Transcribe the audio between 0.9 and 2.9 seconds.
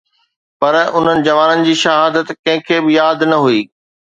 انهن جوانن جي شهادت ڪنهن کي